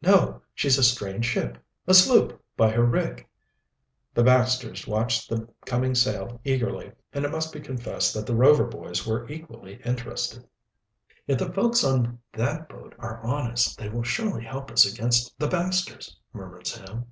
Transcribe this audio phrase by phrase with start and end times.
[0.00, 3.26] "No, she's a strange ship a sloop, by her rig."
[4.14, 8.66] The Baxters watched the coming sail eagerly, and it must be confessed that the Rover
[8.68, 10.46] boys were equally interested.
[11.26, 15.48] "If the folks on that boat are honest, they will surely help us against the
[15.48, 17.06] Baxters," murmured Sam.